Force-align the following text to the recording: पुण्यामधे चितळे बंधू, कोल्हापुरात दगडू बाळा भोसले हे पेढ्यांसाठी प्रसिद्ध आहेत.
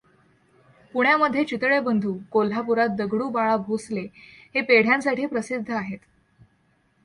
पुण्यामधे 0.93 1.43
चितळे 1.43 1.79
बंधू, 1.79 2.17
कोल्हापुरात 2.31 2.95
दगडू 2.97 3.29
बाळा 3.29 3.55
भोसले 3.57 4.07
हे 4.55 4.61
पेढ्यांसाठी 4.61 5.25
प्रसिद्ध 5.25 5.71
आहेत. 5.71 5.99